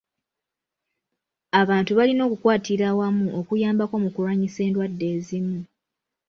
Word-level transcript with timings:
Abantu 1.61 1.91
balina 1.97 2.21
okukwatira 2.27 2.85
awamu 2.91 3.25
okuyambako 3.39 3.95
mu 4.03 4.09
kulwanyisa 4.13 4.59
endwadde 4.67 5.05
ezimu. 5.15 5.59